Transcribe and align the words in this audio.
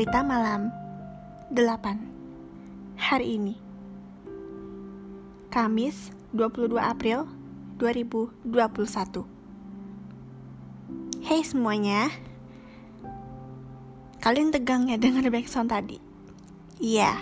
Cerita 0.00 0.24
Malam 0.24 0.72
8 1.52 2.96
Hari 2.96 3.36
ini. 3.36 3.52
Kamis 5.52 6.08
22 6.32 6.80
April 6.80 7.28
2021 7.76 8.40
Hey 11.20 11.44
semuanya. 11.44 12.08
Kalian 14.24 14.48
tegang 14.48 14.88
ya 14.88 14.96
dengar 14.96 15.28
backsound 15.28 15.68
tadi? 15.68 16.00
Iya. 16.80 17.12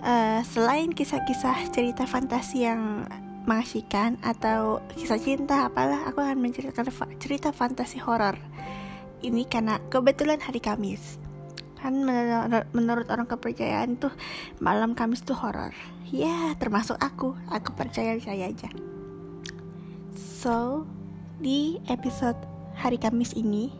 Uh, 0.00 0.40
Selain 0.48 0.88
kisah-kisah 0.88 1.68
cerita 1.76 2.08
fantasi 2.08 2.64
yang 2.64 3.04
mengasyikan 3.44 4.16
Atau 4.24 4.80
kisah 4.96 5.20
cinta 5.20 5.68
apalah 5.68 6.08
Aku 6.08 6.24
akan 6.24 6.40
menceritakan 6.40 6.88
cerita 7.20 7.52
fantasi 7.52 8.00
horor. 8.00 8.40
Ini 9.20 9.44
karena 9.44 9.76
kebetulan 9.92 10.40
hari 10.40 10.64
Kamis 10.64 11.27
kan 11.78 11.94
menurut, 11.94 12.66
menurut 12.74 13.06
orang 13.08 13.30
kepercayaan 13.30 13.96
tuh 13.96 14.10
malam 14.58 14.98
Kamis 14.98 15.22
tuh 15.22 15.38
horor. 15.38 15.70
Ya 16.10 16.52
termasuk 16.58 16.98
aku. 16.98 17.38
Aku 17.48 17.72
percaya 17.78 18.18
saya 18.18 18.50
aja. 18.50 18.68
So 20.14 20.86
di 21.38 21.78
episode 21.86 22.38
hari 22.74 22.98
Kamis 22.98 23.34
ini 23.38 23.70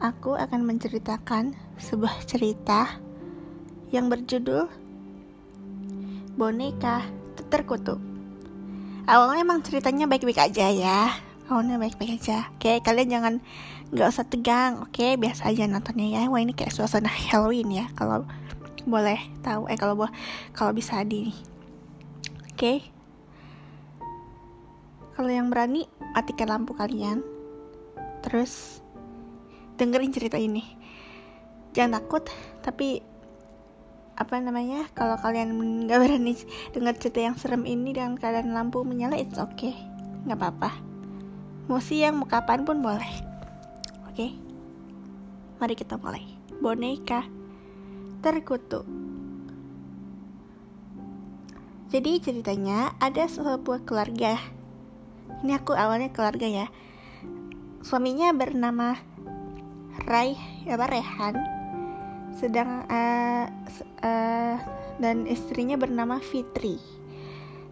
aku 0.00 0.36
akan 0.36 0.64
menceritakan 0.64 1.56
sebuah 1.80 2.24
cerita 2.28 3.00
yang 3.92 4.08
berjudul 4.08 4.68
boneka 6.36 7.04
terkutuk. 7.52 8.00
Awalnya 9.08 9.42
emang 9.42 9.60
ceritanya 9.64 10.06
baik-baik 10.06 10.40
aja 10.40 10.66
ya. 10.70 11.00
Awalnya 11.50 11.82
baik-baik 11.82 12.20
aja. 12.22 12.46
Oke 12.56 12.78
kalian 12.80 13.10
jangan 13.10 13.34
nggak 13.90 14.06
usah 14.06 14.26
tegang 14.26 14.86
oke? 14.86 14.94
Okay? 14.94 15.18
biasa 15.18 15.50
aja 15.50 15.66
nontonnya 15.66 16.06
ya. 16.06 16.22
Wah 16.30 16.38
ini 16.38 16.54
kayak 16.54 16.70
suasana 16.70 17.10
Halloween 17.10 17.74
ya 17.74 17.86
kalau 17.98 18.22
boleh 18.86 19.18
tahu. 19.42 19.66
Eh 19.66 19.78
kalau 19.78 20.06
kalau 20.54 20.70
bisa 20.70 21.02
di 21.02 21.34
oke? 22.54 22.58
Okay? 22.58 22.78
kalau 25.20 25.36
yang 25.36 25.52
berani 25.52 25.84
matikan 26.16 26.48
lampu 26.48 26.72
kalian. 26.72 27.20
Terus 28.24 28.80
dengerin 29.76 30.16
cerita 30.16 30.40
ini. 30.40 30.64
Jangan 31.76 32.00
takut 32.00 32.24
tapi 32.64 33.04
apa 34.16 34.36
namanya 34.36 34.84
kalau 34.92 35.16
kalian 35.16 35.56
nggak 35.88 35.98
berani 36.00 36.36
dengar 36.76 36.96
cerita 36.96 37.20
yang 37.24 37.36
serem 37.36 37.64
ini 37.64 37.96
dengan 37.96 38.16
keadaan 38.16 38.56
lampu 38.56 38.80
menyala 38.80 39.18
it's 39.18 39.36
okay. 39.36 39.76
Nggak 40.24 40.40
apa-apa. 40.40 40.70
Mau 41.68 41.82
siang 41.84 42.16
mau 42.16 42.28
kapan 42.30 42.64
pun 42.64 42.80
boleh 42.80 43.29
Oke, 44.20 44.36
mari 45.56 45.72
kita 45.72 45.96
mulai. 45.96 46.20
Boneka 46.60 47.24
terkutuk. 48.20 48.84
Jadi 51.88 52.20
ceritanya 52.20 52.92
ada 53.00 53.24
sebuah 53.24 53.80
keluarga. 53.88 54.36
Ini 55.40 55.56
aku 55.56 55.72
awalnya 55.72 56.12
keluarga 56.12 56.44
ya. 56.44 56.66
Suaminya 57.80 58.36
bernama 58.36 59.00
Rai, 60.04 60.36
apa 60.68 60.84
Rehan. 60.84 61.34
Sedang 62.36 62.84
uh, 62.92 63.48
uh, 64.04 64.56
dan 65.00 65.24
istrinya 65.24 65.80
bernama 65.80 66.20
Fitri. 66.20 66.76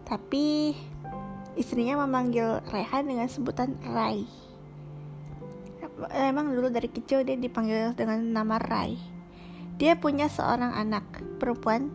Tapi 0.01 0.73
istrinya 1.53 2.09
memanggil 2.09 2.65
Rehan 2.73 3.05
dengan 3.05 3.29
sebutan 3.29 3.77
Rai 3.85 4.48
emang 6.07 6.55
dulu 6.55 6.71
dari 6.71 6.87
kecil 6.87 7.27
dia 7.27 7.35
dipanggil 7.35 7.91
dengan 7.97 8.23
nama 8.31 8.55
Rai. 8.55 8.95
Dia 9.79 9.95
punya 9.99 10.27
seorang 10.31 10.75
anak 10.75 11.03
perempuan 11.39 11.91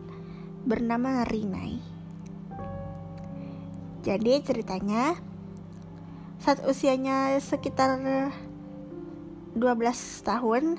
bernama 0.65 1.25
Rinai. 1.25 1.77
Jadi 4.05 4.41
ceritanya 4.45 5.17
saat 6.37 6.61
usianya 6.65 7.33
sekitar 7.41 7.97
12 9.57 9.61
tahun 10.21 10.77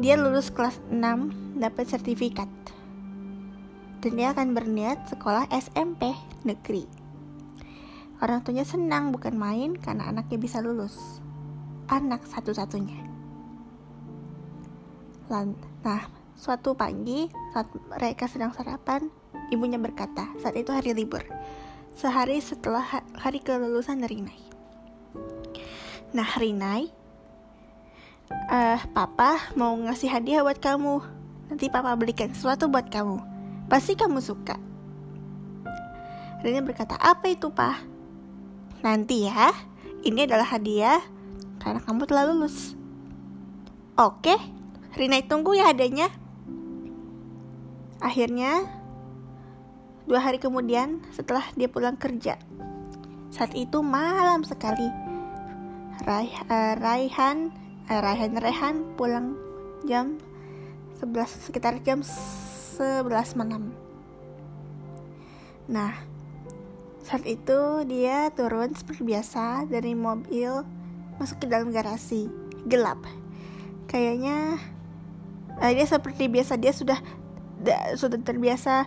dia 0.00 0.14
lulus 0.16 0.48
kelas 0.48 0.80
6 0.88 1.60
dapat 1.60 1.84
sertifikat 1.90 2.48
dan 4.00 4.12
dia 4.14 4.32
akan 4.32 4.56
berniat 4.56 5.10
sekolah 5.10 5.50
SMP 5.52 6.14
negeri. 6.46 6.88
Orang 8.22 8.42
tuanya 8.46 8.64
senang 8.64 9.12
bukan 9.12 9.36
main 9.36 9.76
karena 9.76 10.08
anaknya 10.08 10.38
bisa 10.40 10.62
lulus 10.62 11.20
anak 11.88 12.28
satu-satunya. 12.28 13.00
Nah, 15.28 16.08
suatu 16.36 16.72
pagi 16.72 17.28
saat 17.52 17.68
mereka 17.88 18.24
sedang 18.28 18.52
sarapan, 18.56 19.12
ibunya 19.52 19.76
berkata, 19.76 20.28
saat 20.40 20.56
itu 20.56 20.72
hari 20.72 20.96
libur, 20.96 21.20
sehari 21.92 22.40
setelah 22.40 22.84
hari 23.16 23.40
kelulusan 23.44 24.00
Rinai. 24.04 24.40
Nah, 26.16 26.28
Rinai, 26.40 26.88
uh, 28.48 28.80
papa 28.96 29.52
mau 29.52 29.76
ngasih 29.76 30.08
hadiah 30.08 30.40
buat 30.40 30.56
kamu. 30.56 31.04
Nanti 31.52 31.68
papa 31.68 31.92
belikan 31.96 32.32
sesuatu 32.32 32.68
buat 32.72 32.88
kamu. 32.88 33.20
Pasti 33.68 33.92
kamu 33.96 34.24
suka. 34.24 34.56
Rinai 36.40 36.64
berkata, 36.64 36.96
apa 36.96 37.28
itu, 37.28 37.52
pak? 37.52 37.84
Nanti 38.80 39.28
ya, 39.28 39.52
ini 40.08 40.24
adalah 40.24 40.48
hadiah 40.48 41.02
karena 41.58 41.80
kamu 41.82 42.02
telah 42.06 42.24
lulus. 42.30 42.74
Oke, 43.98 44.38
Rina 44.94 45.18
tunggu 45.26 45.58
ya 45.58 45.74
adanya. 45.74 46.10
Akhirnya, 47.98 48.62
dua 50.06 50.22
hari 50.22 50.38
kemudian 50.38 51.02
setelah 51.10 51.42
dia 51.58 51.66
pulang 51.66 51.98
kerja, 51.98 52.38
saat 53.34 53.52
itu 53.58 53.82
malam 53.82 54.46
sekali, 54.46 54.86
Rai, 56.06 56.30
uh, 56.46 56.78
Raihan, 56.78 57.50
uh, 57.90 58.00
Raihan 58.00 58.38
Rehan 58.38 58.76
pulang 58.94 59.34
jam 59.82 60.18
11 61.02 61.50
sekitar 61.50 61.78
jam 61.82 62.02
11 62.02 63.38
malam. 63.38 63.74
Nah, 65.66 65.94
saat 67.02 67.26
itu 67.26 67.82
dia 67.86 68.30
turun 68.34 68.72
seperti 68.74 69.02
biasa 69.04 69.66
dari 69.66 69.92
mobil 69.94 70.77
masuk 71.18 71.44
ke 71.44 71.46
dalam 71.50 71.74
garasi. 71.74 72.30
Gelap. 72.66 73.02
Kayaknya 73.90 74.58
uh, 75.58 75.72
dia 75.74 75.86
seperti 75.86 76.30
biasa 76.30 76.56
dia 76.56 76.72
sudah 76.72 76.98
da, 77.62 77.94
sudah 77.98 78.18
terbiasa 78.22 78.86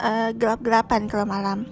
uh, 0.00 0.30
gelap-gelapan 0.36 1.08
kalau 1.08 1.26
malam. 1.28 1.68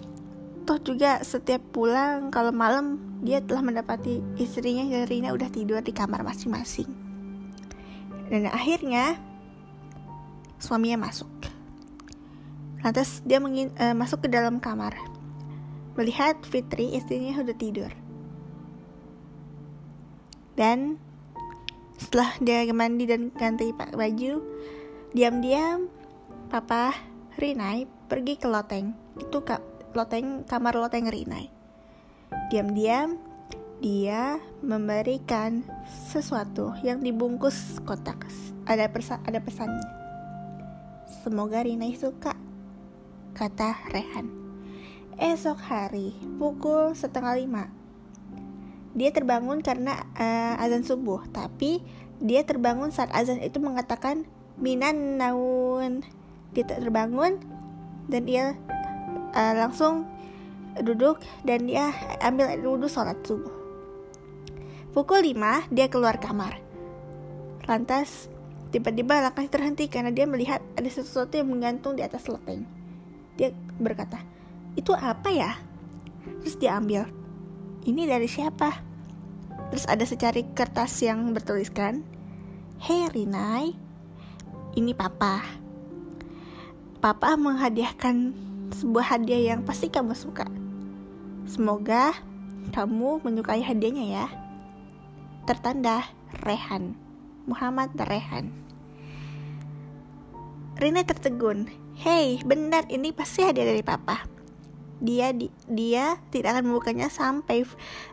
Toh 0.64 0.80
juga 0.80 1.20
setiap 1.20 1.60
pulang 1.76 2.32
kalau 2.32 2.48
malam 2.48 2.96
dia 3.20 3.44
telah 3.44 3.60
mendapati 3.60 4.24
istrinya 4.40 4.84
dan 4.88 5.04
Rina 5.04 5.36
udah 5.36 5.48
tidur 5.52 5.80
di 5.84 5.92
kamar 5.92 6.24
masing-masing. 6.24 6.88
Dan 8.32 8.48
akhirnya 8.48 9.20
suaminya 10.56 11.08
masuk. 11.08 11.28
Lantas 12.80 13.20
dia 13.24 13.40
mengin, 13.40 13.72
uh, 13.76 13.92
masuk 13.92 14.24
ke 14.24 14.28
dalam 14.32 14.60
kamar. 14.60 14.96
Melihat 15.94 16.40
Fitri 16.48 16.96
istrinya 16.96 17.38
udah 17.38 17.56
tidur 17.56 18.03
dan 20.54 20.98
setelah 21.98 22.34
dia 22.42 22.66
mandi 22.74 23.06
dan 23.06 23.30
ganti 23.34 23.70
baju 23.74 24.42
diam-diam 25.14 25.86
papa 26.50 26.94
Rinai 27.34 27.86
pergi 28.06 28.38
ke 28.38 28.46
loteng. 28.46 28.94
Itu 29.18 29.42
kak 29.42 29.62
loteng 29.94 30.46
kamar 30.46 30.78
loteng 30.78 31.10
Rinai. 31.10 31.50
Diam-diam 32.50 33.18
dia 33.82 34.38
memberikan 34.62 35.66
sesuatu 36.10 36.78
yang 36.86 37.02
dibungkus 37.02 37.82
kotak. 37.82 38.26
Ada 38.70 38.86
persa 38.90 39.18
ada 39.26 39.42
pesannya. 39.42 39.82
Semoga 41.26 41.66
Rinai 41.66 41.98
suka 41.98 42.38
kata 43.34 43.90
Rehan. 43.90 44.30
Esok 45.18 45.58
hari 45.58 46.14
pukul 46.38 46.94
setengah 46.94 47.38
lima 47.38 47.83
dia 48.94 49.10
terbangun 49.10 49.58
karena 49.58 50.06
uh, 50.14 50.54
azan 50.62 50.86
subuh, 50.86 51.26
tapi 51.34 51.82
dia 52.22 52.46
terbangun 52.46 52.94
saat 52.94 53.10
azan 53.10 53.42
itu 53.42 53.58
mengatakan 53.58 54.22
minan 54.54 55.18
naun. 55.18 56.06
Dia 56.54 56.62
terbangun 56.62 57.42
dan 58.06 58.22
dia 58.22 58.54
uh, 59.34 59.54
langsung 59.58 60.06
duduk 60.78 61.18
dan 61.42 61.66
dia 61.66 61.90
ambil 62.22 62.54
wudhu 62.62 62.86
sholat 62.86 63.18
subuh. 63.26 63.50
Pukul 64.94 65.26
5 65.26 65.74
dia 65.74 65.90
keluar 65.90 66.22
kamar. 66.22 66.62
Lantas 67.66 68.30
tiba-tiba 68.70 69.18
langkahnya 69.26 69.50
terhenti 69.50 69.90
karena 69.90 70.14
dia 70.14 70.22
melihat 70.30 70.62
ada 70.78 70.86
sesuatu 70.86 71.34
yang 71.34 71.50
menggantung 71.50 71.98
di 71.98 72.06
atas 72.06 72.30
loteng. 72.30 72.62
Dia 73.34 73.50
berkata, 73.82 74.22
itu 74.78 74.94
apa 74.94 75.34
ya? 75.34 75.58
Terus 76.46 76.54
dia 76.62 76.78
ambil 76.78 77.23
ini 77.84 78.08
dari 78.08 78.24
siapa? 78.24 78.72
Terus 79.70 79.84
ada 79.84 80.04
secari 80.08 80.44
kertas 80.56 81.04
yang 81.04 81.36
bertuliskan, 81.36 82.04
Hei 82.80 83.08
Rinai, 83.12 83.76
ini 84.76 84.92
papa. 84.96 85.44
Papa 87.00 87.36
menghadiahkan 87.36 88.32
sebuah 88.72 89.16
hadiah 89.16 89.54
yang 89.54 89.60
pasti 89.62 89.92
kamu 89.92 90.16
suka. 90.16 90.48
Semoga 91.44 92.16
kamu 92.72 93.20
menyukai 93.20 93.60
hadiahnya 93.60 94.04
ya. 94.08 94.26
Tertanda 95.44 96.08
Rehan. 96.40 96.96
Muhammad 97.44 97.92
Rehan. 98.00 98.48
Rina 100.80 101.04
tertegun. 101.04 101.68
Hei, 102.00 102.40
benar 102.42 102.88
ini 102.88 103.12
pasti 103.12 103.44
hadiah 103.44 103.68
dari 103.68 103.84
papa. 103.84 104.33
Dia 105.02 105.34
di, 105.34 105.50
dia 105.66 106.18
tidak 106.30 106.58
akan 106.58 106.70
membukanya 106.70 107.10
sampai 107.10 107.66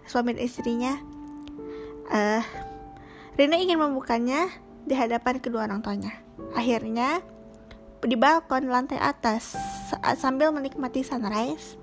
suami 0.09 0.37
dan 0.37 0.45
istrinya. 0.45 0.93
Uh, 2.11 2.43
Rina 3.37 3.55
ingin 3.55 3.79
membukanya 3.79 4.49
di 4.83 4.97
hadapan 4.97 5.39
kedua 5.39 5.69
orang 5.69 5.85
tuanya. 5.85 6.17
Akhirnya 6.57 7.21
di 8.01 8.17
balkon 8.17 8.67
lantai 8.67 8.97
atas 8.97 9.53
saat 9.93 10.17
sambil 10.17 10.49
menikmati 10.49 11.05
sunrise, 11.05 11.77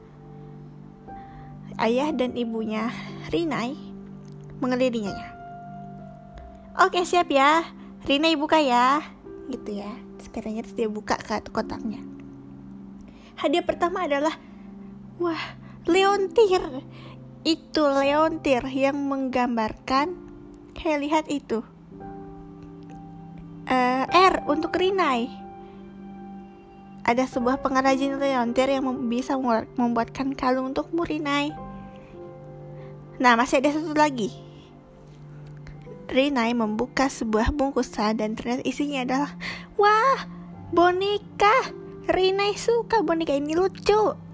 ayah 1.78 2.10
dan 2.10 2.34
ibunya 2.34 2.90
Rinai 3.30 3.78
mengelilinginya. 4.58 5.30
Oke 6.78 7.06
siap 7.06 7.30
ya, 7.30 7.64
Rina 8.04 8.34
buka 8.34 8.58
ya, 8.58 9.02
gitu 9.48 9.78
ya. 9.78 9.90
Sekarang 10.18 10.58
dia 10.58 10.90
buka 10.90 11.14
ke 11.16 11.50
kotaknya. 11.54 12.02
Hadiah 13.38 13.62
pertama 13.62 14.04
adalah, 14.04 14.34
wah, 15.18 15.58
leontir. 15.84 16.62
Itu 17.46 17.86
leontir 17.86 18.64
yang 18.70 18.98
menggambarkan, 19.06 20.14
kayak 20.74 21.00
lihat 21.02 21.24
itu. 21.30 21.62
Uh, 23.68 24.04
R 24.08 24.42
untuk 24.48 24.74
Rinai. 24.74 25.28
Ada 27.04 27.24
sebuah 27.28 27.60
pengrajin 27.60 28.16
leontir 28.20 28.68
yang 28.68 28.84
bisa 29.08 29.36
membuatkan 29.76 30.32
kalung 30.36 30.72
untuk 30.72 30.92
Murinai. 30.92 31.52
Nah, 33.18 33.34
masih 33.34 33.58
ada 33.58 33.74
satu 33.74 33.96
lagi 33.96 34.48
Rinai 36.08 36.56
membuka 36.56 37.04
sebuah 37.12 37.52
bungkusan 37.52 38.16
dan 38.16 38.32
ternyata 38.32 38.64
isinya 38.64 39.04
adalah 39.04 39.30
Wah, 39.76 40.24
boneka 40.72 41.76
Rinai 42.08 42.56
suka 42.56 43.04
boneka 43.04 43.36
ini 43.36 43.52
lucu 43.52 44.27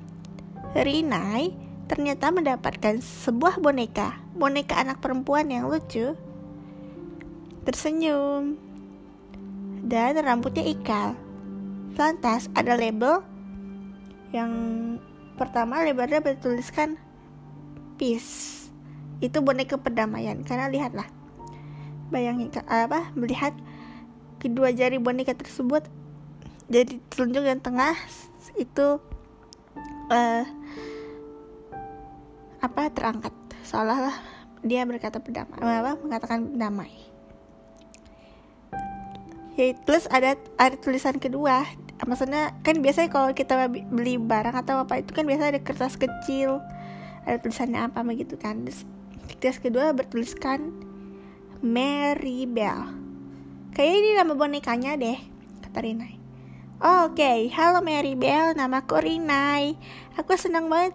Rinai 0.74 1.54
ternyata 1.86 2.34
mendapatkan 2.34 2.98
sebuah 2.98 3.62
boneka 3.62 4.18
Boneka 4.34 4.74
anak 4.74 4.98
perempuan 4.98 5.46
yang 5.46 5.70
lucu. 5.70 6.18
Tersenyum. 7.62 8.58
Dan 9.86 10.18
rambutnya 10.18 10.66
ikal. 10.66 11.14
Lantas 11.94 12.50
ada 12.58 12.74
label 12.74 13.22
Yang 14.34 14.50
pertama 15.38 15.86
labelnya 15.86 16.18
bertuliskan 16.18 16.98
Peace. 17.94 18.66
Itu 19.22 19.38
boneka 19.38 19.78
perdamaian. 19.78 20.42
Karena 20.42 20.66
lihatlah 20.66 21.06
bayangin 22.10 22.50
apa 22.68 23.10
melihat 23.16 23.54
kedua 24.38 24.70
jari 24.70 25.00
boneka 25.00 25.32
tersebut 25.32 25.82
jadi 26.68 27.00
telunjuk 27.10 27.42
dan 27.42 27.58
tengah 27.58 27.96
itu 28.54 29.00
uh, 30.10 30.44
apa 32.64 32.82
terangkat. 32.92 33.34
Seolah-olah 33.64 34.16
dia 34.64 34.88
berkata 34.88 35.20
berdamai 35.20 35.60
apa 35.60 36.00
mengatakan 36.00 36.56
damai. 36.56 36.92
Ya 39.54 39.70
plus 39.86 40.10
ada 40.10 40.34
ada 40.58 40.76
tulisan 40.80 41.20
kedua. 41.20 41.62
Maksudnya 42.04 42.58
kan 42.66 42.82
biasanya 42.82 43.08
kalau 43.08 43.30
kita 43.32 43.70
beli 43.70 44.18
barang 44.18 44.56
atau 44.66 44.82
apa 44.82 44.98
itu 44.98 45.14
kan 45.14 45.24
biasanya 45.24 45.56
ada 45.56 45.62
kertas 45.62 45.94
kecil. 45.94 46.58
Ada 47.24 47.40
tulisannya 47.40 47.86
apa 47.86 48.02
begitu 48.02 48.34
kan. 48.34 48.66
Terus 48.66 48.82
kertas 49.30 49.62
kedua 49.62 49.94
bertuliskan 49.94 50.74
Mary 51.62 52.44
Bell. 52.50 52.92
Kayaknya 53.74 53.96
ini 53.96 54.10
nama 54.14 54.32
bonekanya 54.36 54.92
deh, 54.94 55.18
kata 55.64 55.78
Rinai. 55.82 56.23
Oke, 56.84 57.24
okay. 57.24 57.40
halo 57.56 57.80
Mary 57.80 58.12
Bell, 58.12 58.52
namaku 58.52 59.00
Rinai. 59.00 59.72
Aku 60.20 60.36
senang 60.36 60.68
banget 60.68 60.92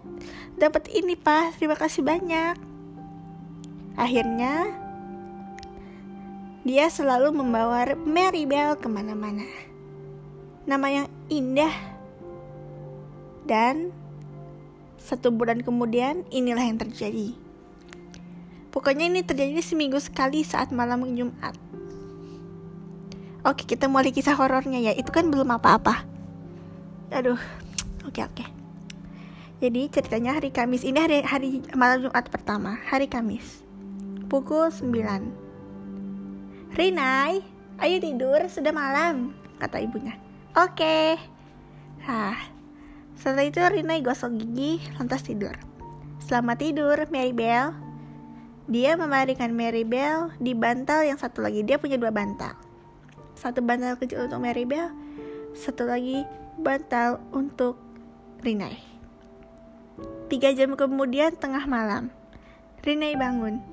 dapat 0.54 0.86
ini, 0.86 1.18
Pak. 1.18 1.58
Terima 1.58 1.74
kasih 1.74 2.06
banyak. 2.06 2.54
Akhirnya, 3.98 4.70
dia 6.62 6.86
selalu 6.86 7.34
membawa 7.34 7.90
Mary 8.06 8.46
Bell 8.46 8.78
ke 8.78 8.86
mana-mana. 8.86 9.42
Nama 10.62 10.86
yang 11.02 11.06
indah. 11.26 11.74
Dan 13.42 13.90
satu 14.94 15.34
bulan 15.34 15.58
kemudian, 15.58 16.22
inilah 16.30 16.70
yang 16.70 16.78
terjadi. 16.78 17.34
Pokoknya 18.70 19.10
ini 19.10 19.26
terjadi 19.26 19.58
seminggu 19.58 19.98
sekali 19.98 20.46
saat 20.46 20.70
malam 20.70 21.02
Jumat. 21.18 21.58
Oke, 23.40 23.64
kita 23.64 23.88
mulai 23.88 24.12
kisah 24.12 24.36
horornya 24.36 24.76
ya. 24.76 24.92
Itu 24.92 25.08
kan 25.08 25.32
belum 25.32 25.48
apa-apa. 25.56 26.04
Aduh. 27.08 27.40
Oke, 28.04 28.20
oke. 28.20 28.44
Jadi 29.60 29.92
ceritanya 29.92 30.40
hari 30.40 30.50
Kamis. 30.52 30.88
Ini 30.88 30.98
hari 31.00 31.20
hari 31.20 31.60
malam 31.76 32.00
Jumat 32.04 32.28
pertama, 32.32 32.80
hari 32.88 33.08
Kamis. 33.08 33.64
Pukul 34.28 34.72
9. 34.72 36.72
Rinai, 36.72 37.44
ayo 37.82 37.96
tidur, 38.00 38.40
sudah 38.48 38.72
malam, 38.72 39.34
kata 39.60 39.84
ibunya. 39.84 40.16
Oke. 40.56 41.20
Nah, 42.08 42.40
setelah 43.18 43.44
itu 43.44 43.60
Rinai 43.60 44.00
gosok 44.00 44.32
gigi, 44.38 44.80
lantas 44.96 45.26
tidur. 45.26 45.52
Selamat 46.24 46.62
tidur, 46.62 46.96
Mary 47.12 47.36
Bell. 47.36 47.74
Dia 48.70 48.96
memarikan 48.96 49.52
Mary 49.52 49.82
Bell 49.82 50.30
di 50.38 50.54
bantal 50.56 51.04
yang 51.04 51.18
satu 51.18 51.42
lagi. 51.42 51.66
Dia 51.66 51.76
punya 51.76 51.98
dua 51.98 52.14
bantal. 52.14 52.69
Satu 53.40 53.64
bantal 53.64 53.96
kecil 53.96 54.28
untuk 54.28 54.36
Mary 54.36 54.68
Bell, 54.68 54.92
satu 55.56 55.88
lagi 55.88 56.28
bantal 56.60 57.24
untuk 57.32 57.80
Rinai. 58.44 58.76
Tiga 60.28 60.52
jam 60.52 60.76
kemudian 60.76 61.32
tengah 61.40 61.64
malam, 61.64 62.12
Rinai 62.84 63.16
bangun. 63.16 63.64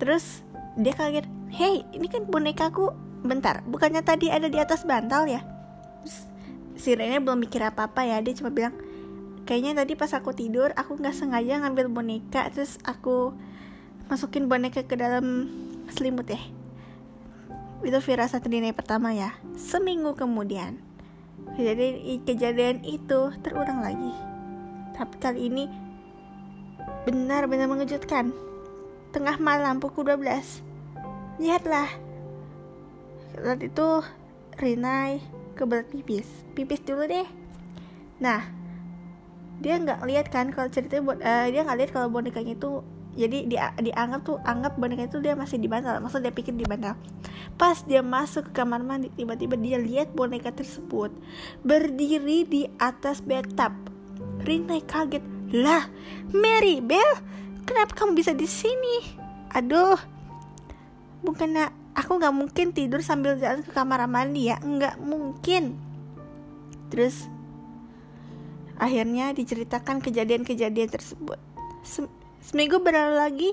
Terus 0.00 0.40
dia 0.80 0.96
kaget, 0.96 1.28
Hei, 1.52 1.84
ini 1.92 2.08
kan 2.08 2.24
bonekaku. 2.24 2.96
Bentar, 3.20 3.60
bukannya 3.68 4.00
tadi 4.00 4.32
ada 4.32 4.48
di 4.48 4.56
atas 4.56 4.88
bantal 4.88 5.28
ya? 5.28 5.44
Terus, 6.00 6.16
si 6.80 6.96
Rinai 6.96 7.20
belum 7.20 7.44
mikir 7.44 7.60
apa-apa 7.60 8.08
ya, 8.08 8.24
dia 8.24 8.32
cuma 8.40 8.48
bilang, 8.48 8.72
kayaknya 9.44 9.84
tadi 9.84 9.92
pas 10.00 10.08
aku 10.16 10.32
tidur 10.32 10.72
aku 10.72 10.96
nggak 10.96 11.12
sengaja 11.12 11.60
ngambil 11.60 11.92
boneka 11.92 12.48
terus 12.48 12.80
aku 12.80 13.36
masukin 14.08 14.48
boneka 14.48 14.88
ke 14.88 14.96
dalam 14.96 15.52
selimut 15.92 16.24
ya 16.24 16.40
itu 17.84 18.00
firasat 18.00 18.40
Rina 18.48 18.72
pertama 18.72 19.12
ya 19.12 19.36
seminggu 19.54 20.16
kemudian. 20.16 20.80
Jadi 21.54 22.18
kejadian 22.24 22.82
itu 22.82 23.30
terulang 23.44 23.84
lagi. 23.84 24.12
Tapi 24.96 25.14
kali 25.20 25.40
ini 25.52 25.64
benar-benar 27.04 27.68
mengejutkan. 27.68 28.32
Tengah 29.12 29.38
malam 29.38 29.78
pukul 29.78 30.08
12 30.08 30.64
lihatlah. 31.38 31.86
Saat 33.36 33.60
itu 33.62 34.02
Rinai 34.58 35.20
kebelet 35.54 35.86
pipis. 35.92 36.26
Pipis 36.56 36.82
dulu 36.82 37.06
deh. 37.06 37.28
Nah 38.18 38.42
dia 39.62 39.78
nggak 39.78 40.02
lihat 40.02 40.26
kan 40.34 40.50
kalau 40.50 40.66
buat 41.06 41.22
uh, 41.22 41.46
dia 41.46 41.62
nggak 41.62 41.78
lihat 41.78 41.90
kalau 41.94 42.10
bonekanya 42.10 42.58
itu 42.58 42.82
jadi 43.14 43.38
dia 43.46 43.64
dianggap 43.78 44.20
tuh 44.26 44.38
anggap 44.42 44.74
boneka 44.74 45.06
itu 45.06 45.18
dia 45.22 45.38
masih 45.38 45.62
di 45.62 45.70
bantal. 45.70 46.02
Maksud 46.02 46.20
dia 46.20 46.34
pikir 46.34 46.54
di 46.54 46.66
bantal. 46.66 46.98
Pas 47.54 47.78
dia 47.86 48.02
masuk 48.02 48.50
ke 48.50 48.62
kamar 48.62 48.82
mandi 48.82 49.10
tiba-tiba 49.14 49.54
dia 49.54 49.78
lihat 49.78 50.10
boneka 50.12 50.50
tersebut 50.50 51.14
berdiri 51.62 52.46
di 52.46 52.62
atas 52.82 53.22
bathtub. 53.22 53.72
Rinai 54.42 54.82
kaget. 54.82 55.22
Lah 55.54 55.86
Mary 56.34 56.82
Bell 56.82 57.22
kenapa 57.62 57.94
kamu 57.94 58.18
bisa 58.18 58.34
di 58.34 58.50
sini? 58.50 59.16
Aduh. 59.54 59.98
Bukannya 61.24 61.72
aku 61.96 62.20
nggak 62.20 62.34
mungkin 62.34 62.76
tidur 62.76 63.00
sambil 63.00 63.38
jalan 63.38 63.62
ke 63.62 63.70
kamar 63.70 64.04
mandi 64.10 64.50
ya? 64.50 64.58
Nggak 64.58 64.98
mungkin. 64.98 65.78
Terus 66.90 67.30
Akhirnya 68.74 69.30
diceritakan 69.30 70.02
kejadian-kejadian 70.02 70.90
tersebut. 70.90 71.38
Seminggu 72.44 72.76
berlalu 72.84 73.16
lagi, 73.16 73.50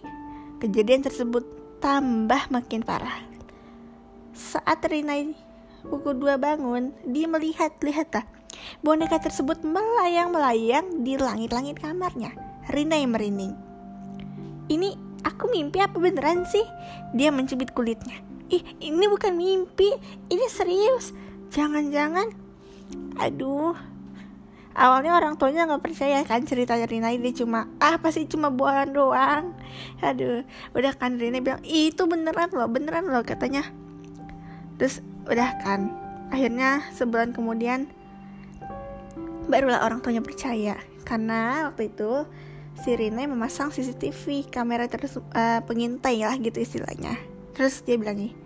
kejadian 0.59 1.07
tersebut 1.07 1.47
tambah 1.79 2.51
makin 2.51 2.83
parah. 2.83 3.23
Saat 4.35 4.83
Rina 4.91 5.15
pukul 5.87 6.19
2 6.19 6.35
bangun, 6.37 6.91
dia 7.07 7.25
melihat, 7.25 7.71
lihatlah, 7.79 8.27
boneka 8.83 9.17
tersebut 9.17 9.63
melayang-melayang 9.63 11.07
di 11.07 11.15
langit-langit 11.15 11.79
kamarnya. 11.79 12.35
Rina 12.69 12.99
yang 12.99 13.15
merinding. 13.15 13.55
Ini 14.69 15.11
aku 15.25 15.49
mimpi 15.49 15.81
apa 15.81 15.97
beneran 15.97 16.45
sih 16.45 16.65
dia 17.13 17.29
mencubit 17.29 17.73
kulitnya 17.73 18.17
ih 18.51 18.61
ini 18.81 19.05
bukan 19.07 19.37
mimpi 19.37 19.89
ini 20.27 20.45
serius 20.49 21.13
jangan-jangan 21.53 22.29
aduh 23.21 23.77
awalnya 24.77 25.15
orang 25.17 25.35
tuanya 25.35 25.67
nggak 25.67 25.83
percaya 25.83 26.23
kan 26.23 26.43
cerita 26.47 26.75
Rina 26.75 27.11
ini 27.11 27.31
cuma 27.31 27.67
ah 27.81 27.99
pasti 27.99 28.27
cuma 28.27 28.51
buahan 28.51 28.91
doang? 28.91 29.55
Aduh 30.03 30.43
udah 30.75 30.93
kan 30.95 31.17
Rina 31.19 31.39
bilang 31.43 31.63
itu 31.67 32.03
beneran 32.07 32.51
loh 32.53 32.67
beneran 32.67 33.07
loh 33.07 33.23
katanya. 33.23 33.67
Terus 34.79 35.03
udah 35.27 35.49
kan 35.61 35.91
akhirnya 36.31 36.85
sebulan 36.95 37.35
kemudian 37.35 37.91
barulah 39.47 39.83
orang 39.83 39.99
tuanya 39.99 40.23
percaya. 40.23 40.79
Karena 41.03 41.71
waktu 41.71 41.91
itu 41.91 42.25
si 42.81 42.95
Rina 42.95 43.27
memasang 43.27 43.69
CCTV 43.69 44.47
kamera 44.47 44.87
terus 44.87 45.19
uh, 45.19 45.59
pengintai 45.67 46.23
lah 46.23 46.39
gitu 46.39 46.61
istilahnya. 46.61 47.19
Terus 47.53 47.83
dia 47.83 47.99
bilang 47.99 48.17
nih 48.17 48.41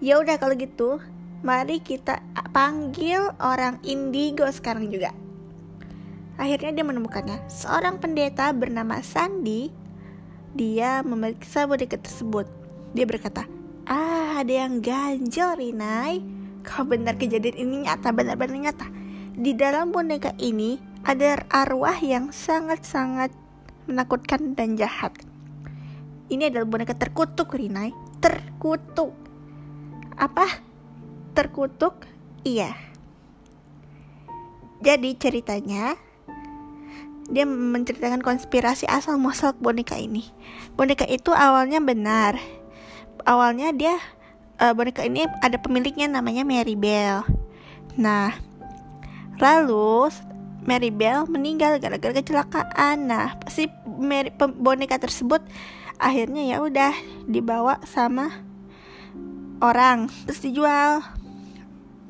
ya 0.00 0.16
udah 0.16 0.40
kalau 0.40 0.56
gitu 0.56 0.96
mari 1.44 1.80
kita 1.84 2.24
panggil 2.56 3.36
orang 3.40 3.76
indigo 3.84 4.48
sekarang 4.48 4.88
juga 4.88 5.12
Akhirnya 6.40 6.72
dia 6.72 6.86
menemukannya. 6.88 7.36
Seorang 7.52 8.00
pendeta 8.00 8.48
bernama 8.56 9.04
Sandi, 9.04 9.68
dia 10.56 11.04
memeriksa 11.04 11.68
boneka 11.68 12.00
tersebut. 12.00 12.48
Dia 12.96 13.04
berkata, 13.04 13.44
Ah, 13.84 14.40
ada 14.40 14.64
yang 14.64 14.80
ganjel, 14.80 15.52
Rinai. 15.60 16.24
Kau 16.64 16.88
benar 16.88 17.20
kejadian 17.20 17.60
ini 17.60 17.76
nyata, 17.84 18.08
benar-benar 18.08 18.56
nyata. 18.56 18.88
Di 19.36 19.52
dalam 19.52 19.92
boneka 19.92 20.32
ini 20.40 20.80
ada 21.04 21.44
arwah 21.52 22.00
yang 22.00 22.32
sangat-sangat 22.32 23.36
menakutkan 23.84 24.56
dan 24.56 24.80
jahat. 24.80 25.12
Ini 26.32 26.48
adalah 26.48 26.64
boneka 26.64 26.96
terkutuk, 26.96 27.52
Rinai. 27.52 27.92
Terkutuk. 28.24 29.12
Apa? 30.16 30.48
Terkutuk? 31.36 32.08
Iya. 32.48 32.72
Jadi 34.80 35.12
ceritanya 35.20 35.92
dia 37.30 37.46
menceritakan 37.46 38.20
konspirasi 38.20 38.90
asal 38.90 39.16
muasal 39.16 39.54
boneka 39.54 39.94
ini. 39.94 40.26
Boneka 40.74 41.06
itu 41.06 41.30
awalnya 41.30 41.78
benar. 41.78 42.36
Awalnya 43.22 43.70
dia 43.70 43.94
uh, 44.58 44.74
boneka 44.74 45.06
ini 45.06 45.24
ada 45.40 45.56
pemiliknya 45.56 46.10
namanya 46.10 46.42
Mary 46.42 46.74
Bell. 46.74 47.22
Nah, 47.94 48.34
lalu 49.38 50.10
Mary 50.66 50.90
Bell 50.90 51.24
meninggal 51.30 51.78
gara-gara 51.78 52.12
kecelakaan. 52.12 53.08
Nah, 53.08 53.38
si 53.46 53.70
Mary, 53.86 54.34
boneka 54.36 54.98
tersebut 54.98 55.40
akhirnya 56.00 56.48
ya 56.48 56.56
udah 56.64 56.92
dibawa 57.30 57.78
sama 57.86 58.42
orang 59.62 60.10
terus 60.26 60.42
dijual. 60.42 61.04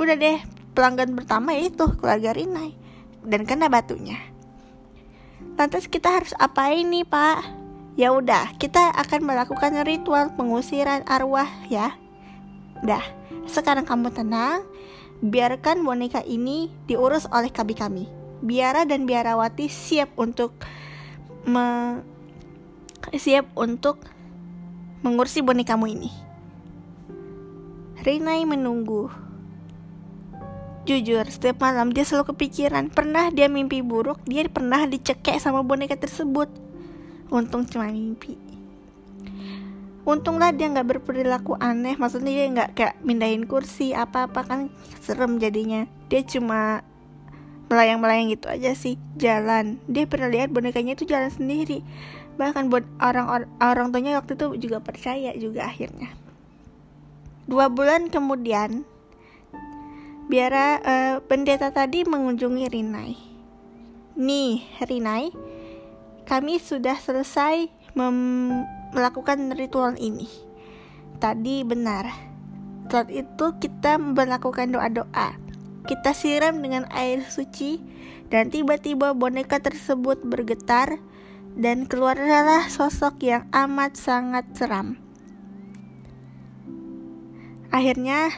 Udah 0.01 0.17
deh, 0.17 0.41
pelanggan 0.73 1.13
pertama 1.13 1.53
itu 1.61 1.85
keluarga 2.01 2.33
Rinai 2.33 2.73
dan 3.21 3.45
kena 3.45 3.69
batunya. 3.69 4.17
Lantas 5.59 5.91
kita 5.91 6.21
harus 6.21 6.35
apa 6.39 6.71
ini, 6.75 7.03
Pak? 7.03 7.61
Ya 7.99 8.15
udah, 8.15 8.55
kita 8.57 8.95
akan 8.95 9.27
melakukan 9.27 9.75
ritual 9.83 10.33
pengusiran 10.35 11.03
arwah 11.05 11.49
ya. 11.67 11.99
Dah, 12.81 13.03
sekarang 13.51 13.85
kamu 13.85 14.15
tenang. 14.15 14.65
Biarkan 15.21 15.85
boneka 15.85 16.25
ini 16.25 16.73
diurus 16.89 17.29
oleh 17.29 17.53
kami 17.53 17.77
kami. 17.77 18.05
Biara 18.41 18.89
dan 18.89 19.05
biarawati 19.05 19.69
siap 19.69 20.17
untuk 20.17 20.57
me 21.45 22.01
siap 23.13 23.45
untuk 23.53 24.01
mengurusi 25.05 25.45
bonekamu 25.45 25.87
ini. 25.93 26.09
Rinai 28.01 28.49
menunggu 28.49 29.13
Jujur, 30.91 31.23
setiap 31.31 31.63
malam 31.63 31.95
dia 31.95 32.03
selalu 32.03 32.35
kepikiran. 32.35 32.91
Pernah 32.91 33.31
dia 33.31 33.47
mimpi 33.47 33.79
buruk, 33.79 34.19
dia 34.27 34.43
pernah 34.51 34.91
dicekek 34.91 35.39
sama 35.39 35.63
boneka 35.63 35.95
tersebut. 35.95 36.51
Untung 37.31 37.63
cuma 37.63 37.87
mimpi. 37.95 38.35
Untunglah 40.03 40.51
dia 40.51 40.67
nggak 40.67 40.99
berperilaku 40.99 41.55
aneh, 41.63 41.95
maksudnya 41.95 42.35
dia 42.35 42.47
nggak 42.51 42.71
kayak 42.75 42.95
mindahin 43.07 43.47
kursi 43.47 43.95
apa-apa 43.95 44.43
kan 44.43 44.61
serem 44.99 45.39
jadinya. 45.39 45.87
Dia 46.11 46.27
cuma 46.27 46.83
melayang-melayang 47.71 48.35
gitu 48.35 48.51
aja 48.51 48.75
sih, 48.75 48.99
jalan. 49.15 49.79
Dia 49.87 50.11
pernah 50.11 50.27
lihat 50.27 50.51
bonekanya 50.51 50.99
itu 50.99 51.07
jalan 51.07 51.31
sendiri. 51.31 51.87
Bahkan 52.35 52.67
buat 52.67 52.83
orang 52.99 53.47
orang 53.63 53.95
tuanya 53.95 54.19
waktu 54.19 54.35
itu 54.35 54.59
juga 54.59 54.83
percaya 54.83 55.31
juga 55.39 55.71
akhirnya. 55.71 56.11
Dua 57.47 57.71
bulan 57.71 58.11
kemudian, 58.11 58.83
biara 60.31 60.79
uh, 60.79 61.17
pendeta 61.27 61.75
tadi 61.75 62.07
mengunjungi 62.07 62.71
Rinai. 62.71 63.19
Nih, 64.15 64.63
Rinai, 64.79 65.35
kami 66.23 66.63
sudah 66.63 66.95
selesai 66.95 67.67
melakukan 68.95 69.51
ritual 69.59 69.99
ini. 69.99 70.31
Tadi 71.19 71.67
benar. 71.67 72.07
Saat 72.87 73.11
itu 73.11 73.59
kita 73.59 73.99
melakukan 73.99 74.71
doa-doa. 74.71 75.35
Kita 75.91 76.15
siram 76.15 76.63
dengan 76.63 76.87
air 76.95 77.27
suci 77.27 77.83
dan 78.31 78.55
tiba-tiba 78.55 79.11
boneka 79.11 79.59
tersebut 79.59 80.23
bergetar 80.23 81.03
dan 81.59 81.91
keluarlah 81.91 82.71
sosok 82.71 83.19
yang 83.27 83.51
amat 83.51 83.99
sangat 83.99 84.47
seram. 84.55 84.95
Akhirnya 87.75 88.31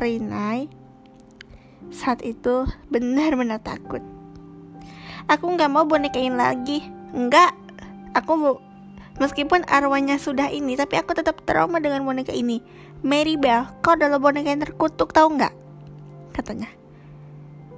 Rinai 0.00 0.75
saat 1.94 2.22
itu 2.22 2.66
benar-benar 2.90 3.62
takut. 3.62 4.02
Aku 5.26 5.50
nggak 5.54 5.70
mau 5.70 5.84
bonekain 5.86 6.38
lagi. 6.38 6.86
Enggak, 7.14 7.54
aku 8.14 8.32
mau 8.36 8.54
Meskipun 9.16 9.64
arwahnya 9.64 10.20
sudah 10.20 10.52
ini, 10.52 10.76
tapi 10.76 11.00
aku 11.00 11.16
tetap 11.16 11.40
trauma 11.48 11.80
dengan 11.80 12.04
boneka 12.04 12.36
ini. 12.36 12.60
Mary 13.00 13.40
Bell, 13.40 13.64
kau 13.80 13.96
adalah 13.96 14.20
boneka 14.20 14.52
yang 14.52 14.60
terkutuk, 14.60 15.16
tahu 15.16 15.40
nggak? 15.40 15.54
Katanya. 16.36 16.68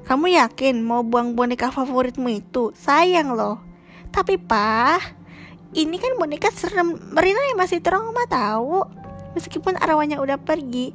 Kamu 0.02 0.34
yakin 0.34 0.82
mau 0.82 1.06
buang 1.06 1.38
boneka 1.38 1.70
favoritmu 1.70 2.42
itu? 2.42 2.74
Sayang 2.74 3.38
loh. 3.38 3.62
Tapi 4.10 4.34
pak, 4.34 5.14
ini 5.78 5.94
kan 6.02 6.18
boneka 6.18 6.50
serem. 6.50 6.98
Merina 7.14 7.38
yang 7.54 7.60
masih 7.60 7.78
trauma 7.78 8.26
tahu. 8.26 8.82
Meskipun 9.36 9.76
arwahnya 9.76 10.20
udah 10.22 10.40
pergi, 10.40 10.92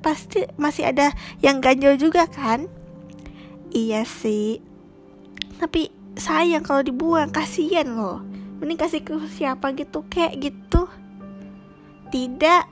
pasti 0.00 0.44
masih 0.60 0.92
ada 0.92 1.12
yang 1.40 1.60
ganjel 1.60 1.96
juga 1.96 2.28
kan? 2.28 2.68
Iya 3.72 4.04
sih. 4.08 4.60
Tapi 5.56 5.92
sayang 6.16 6.64
kalau 6.64 6.84
dibuang 6.84 7.32
kasihan 7.32 7.88
loh. 7.88 8.20
Mending 8.60 8.80
kasih 8.80 9.04
ke 9.04 9.12
siapa 9.32 9.72
gitu 9.76 10.04
kayak 10.08 10.40
gitu. 10.40 10.88
Tidak. 12.08 12.64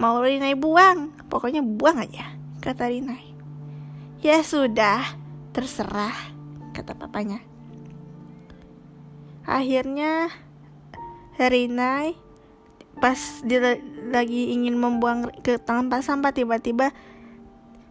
Mau 0.00 0.20
Rinai 0.20 0.56
buang? 0.56 1.12
Pokoknya 1.28 1.64
buang 1.64 2.00
aja 2.04 2.32
kata 2.60 2.90
Rinai 2.90 3.28
ya 4.18 4.42
sudah 4.42 5.14
terserah 5.54 6.14
kata 6.74 6.94
papanya. 6.98 7.38
Akhirnya 9.46 10.28
Rinai 11.38 12.18
pas 12.98 13.18
dia 13.46 13.78
lagi 14.10 14.54
ingin 14.54 14.74
membuang 14.74 15.30
ke 15.42 15.58
tangan 15.58 16.02
sampah 16.02 16.34
tiba-tiba 16.34 16.90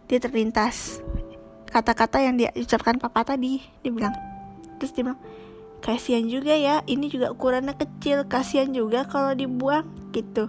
dia 0.08 0.18
terlintas. 0.20 1.00
Kata-kata 1.68 2.24
yang 2.24 2.40
dia 2.40 2.48
ucapkan 2.56 2.96
papa 2.96 3.24
tadi 3.24 3.60
dia 3.84 3.92
bilang 3.92 4.16
terus 4.80 4.96
dia 4.96 5.04
bilang 5.04 5.20
kasihan 5.84 6.24
juga 6.24 6.56
ya 6.56 6.80
ini 6.88 7.12
juga 7.12 7.30
ukurannya 7.30 7.76
kecil 7.76 8.24
kasihan 8.24 8.72
juga 8.72 9.04
kalau 9.04 9.36
dibuang 9.36 9.84
gitu. 10.16 10.48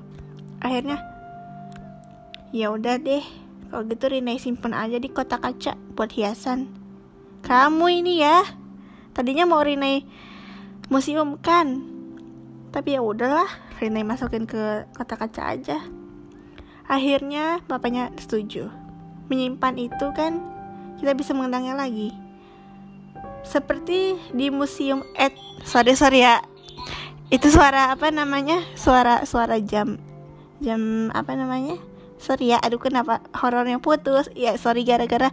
Akhirnya 0.63 1.03
ya 2.55 2.71
udah 2.71 2.97
deh 2.97 3.21
kalau 3.69 3.85
gitu 3.85 4.09
Rina 4.09 4.33
simpen 4.41 4.73
aja 4.73 4.97
di 4.97 5.11
kotak 5.11 5.43
kaca 5.43 5.75
buat 5.93 6.09
hiasan. 6.09 6.71
Kamu 7.43 7.85
ini 7.91 8.23
ya 8.23 8.47
tadinya 9.11 9.43
mau 9.43 9.59
Rina 9.59 10.01
museum 10.89 11.37
kan 11.37 11.83
tapi 12.69 12.97
ya 12.97 13.01
udahlah 13.01 13.68
Rina 13.79 14.03
masukin 14.03 14.43
ke 14.43 14.83
kotak 14.91 15.23
kaca 15.23 15.55
aja. 15.55 15.79
Akhirnya 16.83 17.63
bapaknya 17.63 18.11
setuju. 18.19 18.67
Menyimpan 19.31 19.79
itu 19.79 20.11
kan 20.11 20.43
kita 20.99 21.15
bisa 21.15 21.31
mengenangnya 21.31 21.79
lagi. 21.79 22.11
Seperti 23.47 24.19
di 24.35 24.51
museum 24.51 25.07
Ed 25.15 25.31
sorry 25.63 25.95
sorry 25.95 26.27
ya. 26.27 26.43
Itu 27.31 27.47
suara 27.47 27.95
apa 27.95 28.11
namanya? 28.11 28.59
Suara 28.75 29.23
suara 29.23 29.63
jam 29.63 29.95
jam 30.59 31.07
apa 31.15 31.39
namanya? 31.39 31.79
Sorry 32.19 32.51
ya 32.51 32.59
aduh 32.59 32.83
kenapa 32.83 33.23
horornya 33.31 33.79
putus? 33.79 34.27
Ya 34.35 34.59
sorry 34.59 34.83
gara-gara 34.83 35.31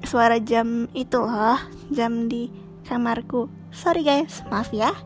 suara 0.00 0.40
jam 0.40 0.88
itu 0.96 1.20
loh 1.20 1.60
jam 1.92 2.32
di 2.32 2.48
kamarku. 2.88 3.52
Sorry 3.68 4.00
guys 4.00 4.40
maaf 4.48 4.72
ya. 4.72 4.96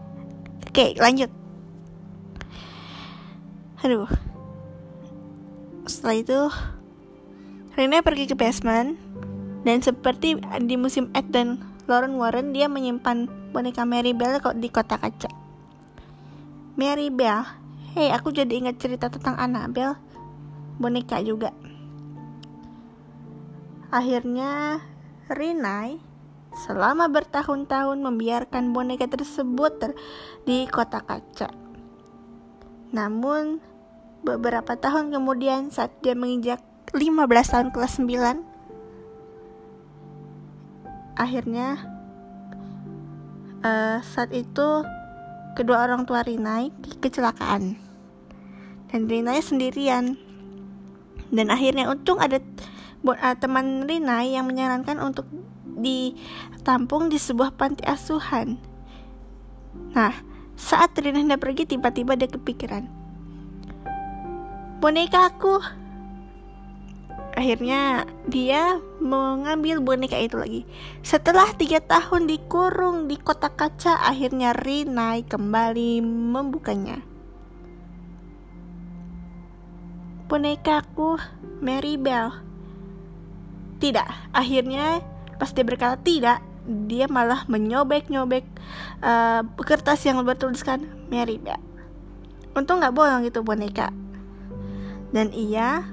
Oke, 0.68 0.94
lanjut. 1.00 1.37
Aduh. 3.84 4.10
Setelah 5.88 6.16
itu 6.20 6.40
Rina 7.78 8.02
pergi 8.02 8.30
ke 8.30 8.34
basement. 8.34 8.98
Dan 9.66 9.82
seperti 9.82 10.38
di 10.64 10.76
musim 10.78 11.10
Ed 11.12 11.34
dan 11.34 11.60
Lauren 11.90 12.16
Warren 12.16 12.54
dia 12.54 12.70
menyimpan 12.70 13.26
boneka 13.50 13.82
Mary 13.82 14.14
Bell 14.14 14.38
kok 14.38 14.56
di 14.56 14.70
kotak 14.70 15.02
kaca. 15.02 15.28
Mary 16.78 17.10
Bell 17.10 17.42
Hei 17.98 18.14
aku 18.14 18.30
jadi 18.30 18.62
ingat 18.62 18.78
cerita 18.78 19.10
tentang 19.10 19.34
Annabelle. 19.40 19.98
Boneka 20.78 21.18
juga. 21.24 21.50
Akhirnya 23.90 24.78
Rinai 25.26 25.98
selama 26.52 27.10
bertahun-tahun 27.10 27.98
membiarkan 27.98 28.70
boneka 28.70 29.10
tersebut 29.10 29.82
ter 29.82 29.90
di 30.46 30.68
kotak 30.70 31.10
kaca. 31.10 31.67
Namun, 32.90 33.60
beberapa 34.24 34.74
tahun 34.74 35.12
kemudian 35.12 35.68
saat 35.68 35.92
dia 36.00 36.16
menginjak 36.16 36.60
15 36.96 37.52
tahun 37.52 37.68
kelas 37.72 38.00
9, 38.00 38.40
akhirnya 41.18 41.82
uh, 43.60 43.98
saat 44.00 44.30
itu 44.32 44.86
kedua 45.58 45.84
orang 45.84 46.06
tua 46.06 46.22
Rinai 46.22 46.70
kecelakaan. 47.02 47.76
Dan 48.88 49.04
Rinai 49.04 49.42
sendirian. 49.42 50.16
Dan 51.28 51.52
akhirnya 51.52 51.92
untung 51.92 52.16
ada 52.22 52.40
uh, 53.04 53.36
teman 53.36 53.84
Rinai 53.84 54.32
yang 54.32 54.48
menyarankan 54.48 54.96
untuk 55.02 55.28
ditampung 55.78 57.12
di 57.12 57.20
sebuah 57.20 57.52
panti 57.54 57.84
asuhan. 57.84 58.56
Nah, 59.92 60.14
saat 60.58 60.98
Rina 60.98 61.22
hendak 61.22 61.38
pergi, 61.38 61.64
tiba-tiba 61.70 62.18
dia 62.18 62.26
kepikiran. 62.26 62.90
Boneka 64.82 65.30
aku. 65.30 65.62
Akhirnya 67.38 68.02
dia 68.26 68.82
mengambil 68.98 69.78
boneka 69.78 70.18
itu 70.18 70.34
lagi. 70.34 70.62
Setelah 71.06 71.54
tiga 71.54 71.78
tahun 71.78 72.26
dikurung 72.26 73.06
di 73.06 73.14
kotak 73.14 73.54
kaca, 73.54 74.02
akhirnya 74.02 74.50
Rina 74.58 75.14
kembali 75.22 76.02
membukanya. 76.02 76.98
Bonekaku 80.26 81.22
Mary 81.62 81.94
Bell. 81.94 82.34
Tidak, 83.78 84.34
akhirnya 84.34 84.98
Pas 85.38 85.54
dia 85.54 85.62
berkata 85.62 85.94
tidak, 86.02 86.42
dia 86.68 87.08
malah 87.08 87.48
menyobek-nyobek 87.48 88.44
uh, 89.00 89.42
kertas 89.64 90.04
yang 90.04 90.20
bertuliskan 90.20 90.84
Mary 91.08 91.40
Bell. 91.40 91.60
Untung 92.52 92.84
nggak 92.84 92.92
bohong 92.92 93.24
itu 93.24 93.40
boneka. 93.40 93.88
Dan 95.08 95.32
ia 95.32 95.88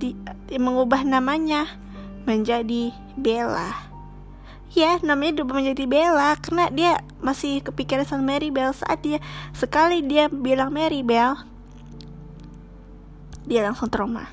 di, 0.00 0.16
di, 0.48 0.56
mengubah 0.56 1.04
namanya 1.04 1.68
menjadi 2.24 2.96
Bella. 3.20 3.92
Ya, 4.72 4.96
namanya 5.04 5.42
berubah 5.42 5.60
menjadi 5.60 5.84
Bella 5.84 6.38
karena 6.40 6.72
dia 6.72 6.92
masih 7.20 7.60
kepikiran 7.60 8.08
sama 8.08 8.24
Mary 8.24 8.48
Bell 8.48 8.72
saat 8.72 9.04
dia 9.04 9.20
sekali 9.52 10.00
dia 10.00 10.30
bilang 10.30 10.72
Mary 10.72 11.04
Bell, 11.04 11.36
dia 13.44 13.66
langsung 13.66 13.90
trauma 13.90 14.30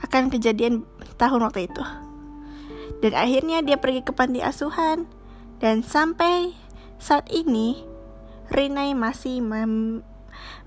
akan 0.00 0.32
kejadian 0.32 0.82
tahun 1.20 1.44
waktu 1.44 1.68
itu. 1.68 2.09
Dan 2.98 3.14
akhirnya 3.14 3.62
dia 3.62 3.78
pergi 3.78 4.02
ke 4.02 4.10
panti 4.10 4.42
asuhan 4.42 5.06
dan 5.62 5.86
sampai 5.86 6.52
saat 6.98 7.30
ini 7.30 7.86
Rinai 8.50 8.98
masih 8.98 9.38
mem 9.38 10.02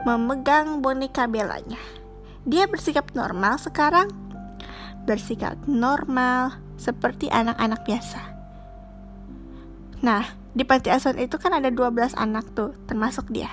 memegang 0.07 0.79
boneka 0.79 1.27
belanya. 1.27 1.79
Dia 2.47 2.63
bersikap 2.71 3.11
normal 3.11 3.59
sekarang, 3.59 4.07
bersikap 5.03 5.59
normal 5.67 6.63
seperti 6.79 7.27
anak-anak 7.27 7.83
biasa. 7.83 8.21
Nah, 10.03 10.23
di 10.51 10.63
panti 10.67 10.91
asuhan 10.91 11.19
itu 11.19 11.35
kan 11.39 11.55
ada 11.55 11.71
12 11.71 12.15
anak 12.15 12.51
tuh, 12.55 12.75
termasuk 12.87 13.31
dia. 13.31 13.51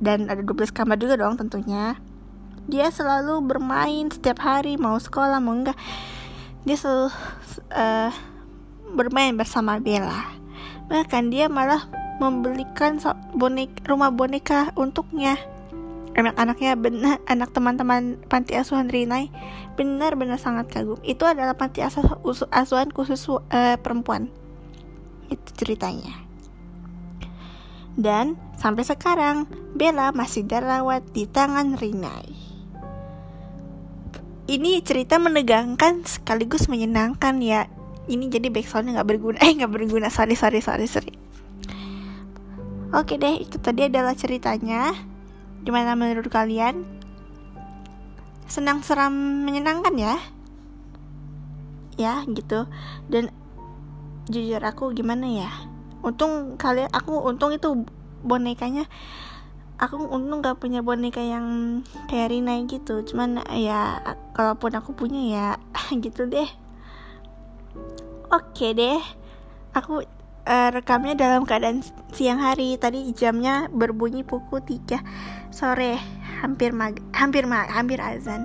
Dan 0.00 0.28
ada 0.32 0.40
12 0.40 0.72
kamar 0.72 0.96
juga 0.96 1.20
dong 1.20 1.36
tentunya. 1.36 2.00
Dia 2.68 2.88
selalu 2.92 3.44
bermain 3.44 4.08
setiap 4.08 4.40
hari, 4.40 4.80
mau 4.80 4.96
sekolah, 4.96 5.40
mau 5.40 5.56
enggak 5.56 5.76
dia 6.64 6.76
selalu 6.76 7.08
uh, 7.72 8.12
bermain 8.92 9.32
bersama 9.36 9.80
Bella. 9.80 10.28
Bahkan 10.90 11.30
dia 11.30 11.46
malah 11.46 11.86
membelikan 12.20 13.00
bonek 13.32 13.70
rumah 13.88 14.12
boneka 14.12 14.74
untuknya. 14.76 15.40
Anak-anaknya 16.10 16.74
benar 16.74 17.16
anak 17.30 17.54
teman-teman 17.54 18.18
panti 18.26 18.58
asuhan 18.58 18.90
Rinai 18.90 19.30
benar-benar 19.78 20.36
sangat 20.36 20.68
kagum. 20.68 20.98
Itu 21.06 21.24
adalah 21.24 21.54
panti 21.54 21.80
asuhan 21.80 22.90
khusus 22.90 23.24
uh, 23.30 23.78
perempuan. 23.80 24.28
Itu 25.30 25.48
ceritanya. 25.54 26.12
Dan 27.94 28.36
sampai 28.58 28.84
sekarang 28.84 29.48
Bella 29.72 30.10
masih 30.10 30.44
dirawat 30.44 31.08
di 31.14 31.24
tangan 31.30 31.78
Rinai 31.78 32.49
ini 34.50 34.82
cerita 34.82 35.22
menegangkan 35.22 36.02
sekaligus 36.02 36.66
menyenangkan 36.66 37.38
ya. 37.38 37.70
Ini 38.10 38.26
jadi 38.26 38.50
backsoundnya 38.50 38.98
nggak 38.98 39.08
berguna. 39.14 39.38
Eh 39.46 39.54
nggak 39.54 39.70
berguna. 39.70 40.10
Sorry 40.10 40.34
sorry 40.34 40.58
sorry 40.58 40.90
sorry. 40.90 41.14
Oke 42.90 43.14
deh 43.14 43.38
itu 43.38 43.62
tadi 43.62 43.86
adalah 43.86 44.18
ceritanya. 44.18 44.90
Gimana 45.62 45.94
menurut 45.94 46.26
kalian? 46.26 46.82
Senang 48.50 48.82
seram 48.82 49.14
menyenangkan 49.46 49.94
ya? 49.94 50.18
Ya 51.94 52.26
gitu. 52.26 52.66
Dan 53.06 53.30
jujur 54.26 54.58
aku 54.58 54.90
gimana 54.90 55.30
ya? 55.30 55.50
Untung 56.02 56.58
kalian 56.58 56.90
aku 56.90 57.22
untung 57.22 57.54
itu 57.54 57.86
bonekanya 58.26 58.90
aku 59.80 59.96
untung 60.12 60.44
gak 60.44 60.60
punya 60.60 60.84
boneka 60.84 61.24
yang 61.24 61.80
kayak 62.06 62.30
Rina 62.30 62.60
gitu. 62.68 63.00
Cuman 63.02 63.40
ya 63.56 63.98
kalaupun 64.36 64.76
aku 64.76 64.92
punya 64.92 65.20
ya 65.24 65.46
gitu 66.04 66.28
deh. 66.28 66.46
Oke 68.28 68.76
deh. 68.76 69.00
Aku 69.72 70.04
uh, 70.44 70.68
rekamnya 70.70 71.16
dalam 71.16 71.48
keadaan 71.48 71.80
siang 72.12 72.38
hari. 72.38 72.76
Tadi 72.76 73.08
jamnya 73.16 73.72
berbunyi 73.72 74.22
pukul 74.22 74.60
3 74.60 75.00
sore. 75.48 75.96
Hampir 76.44 76.76
mag 76.76 77.00
hampir 77.16 77.48
mag 77.48 77.72
hampir 77.72 77.98
azan. 78.04 78.44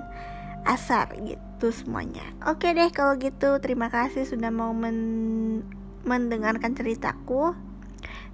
Asar 0.66 1.14
gitu 1.20 1.70
semuanya. 1.70 2.24
Oke 2.48 2.72
deh 2.72 2.90
kalau 2.90 3.14
gitu 3.20 3.60
terima 3.62 3.92
kasih 3.92 4.26
sudah 4.26 4.50
mau 4.50 4.74
men 4.74 5.62
mendengarkan 6.06 6.74
ceritaku 6.74 7.54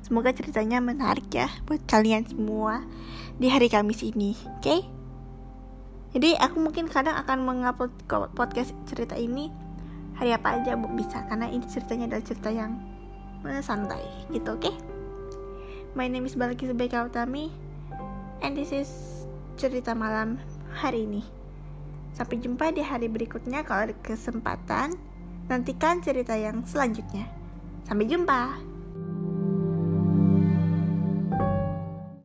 Semoga 0.03 0.35
ceritanya 0.35 0.83
menarik 0.83 1.31
ya 1.33 1.49
buat 1.64 1.83
kalian 1.87 2.27
semua 2.27 2.83
di 3.38 3.49
hari 3.49 3.71
Kamis 3.71 4.03
ini, 4.03 4.35
oke? 4.35 4.61
Okay? 4.61 4.81
Jadi 6.12 6.37
aku 6.37 6.61
mungkin 6.61 6.90
kadang 6.90 7.16
akan 7.16 7.47
mengupload 7.47 7.92
podcast 8.37 8.77
cerita 8.85 9.16
ini 9.16 9.49
hari 10.18 10.37
apa 10.37 10.61
aja 10.61 10.77
bu 10.77 10.92
bisa 10.92 11.25
karena 11.31 11.49
ini 11.49 11.64
ceritanya 11.64 12.12
adalah 12.12 12.25
cerita 12.27 12.49
yang 12.53 12.77
santai 13.64 14.05
gitu, 14.29 14.55
oke? 14.55 14.68
Okay? 14.68 14.75
My 15.97 16.09
name 16.09 16.25
is 16.25 16.37
Balki 16.37 16.68
Subaika 16.68 17.05
Utami 17.05 17.49
and 18.45 18.53
this 18.57 18.73
is 18.73 18.88
cerita 19.57 19.92
malam 19.92 20.40
hari 20.73 21.05
ini. 21.05 21.23
Sampai 22.12 22.40
jumpa 22.40 22.73
di 22.77 22.85
hari 22.85 23.09
berikutnya 23.09 23.64
kalau 23.64 23.88
ada 23.88 23.97
kesempatan. 24.05 24.97
Nantikan 25.49 26.01
cerita 26.05 26.37
yang 26.37 26.64
selanjutnya. 26.68 27.29
Sampai 27.88 28.09
jumpa. 28.09 28.72